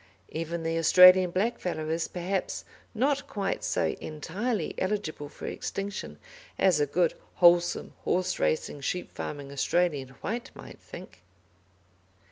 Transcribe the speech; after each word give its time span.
Even 0.29 0.63
the 0.63 0.79
Australian 0.79 1.29
black 1.29 1.59
fellow 1.59 1.87
is, 1.87 2.07
perhaps, 2.07 2.65
not 2.95 3.27
quite 3.27 3.63
so 3.63 3.95
entirely 4.01 4.73
eligible 4.79 5.29
for 5.29 5.45
extinction 5.45 6.17
as 6.57 6.79
a 6.79 6.87
good, 6.87 7.13
wholesome, 7.35 7.93
horse 8.03 8.39
racing, 8.39 8.81
sheep 8.81 9.11
farming 9.13 9.51
Australian 9.51 10.09
white 10.23 10.49
may 10.55 10.73
think. 10.73 11.21